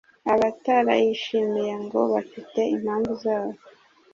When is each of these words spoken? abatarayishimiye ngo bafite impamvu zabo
abatarayishimiye 0.33 1.73
ngo 1.83 1.99
bafite 2.13 2.59
impamvu 2.75 3.11
zabo 3.23 3.57